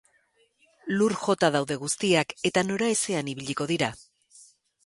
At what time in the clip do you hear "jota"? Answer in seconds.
1.25-1.51